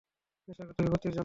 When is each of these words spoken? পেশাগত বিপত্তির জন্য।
পেশাগত 0.47 0.77
বিপত্তির 0.77 1.11
জন্য। 1.11 1.19